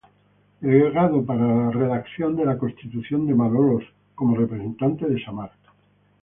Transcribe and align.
Delegado 0.61 1.23
para 1.27 1.45
la 1.45 1.69
redacción 1.69 2.35
de 2.35 2.43
la 2.43 2.57
Constitución 2.57 3.27
de 3.27 3.35
Malolos 3.35 3.83
como 4.15 4.35
representante 4.35 5.05
de 5.05 5.23
Samar. 5.23 5.51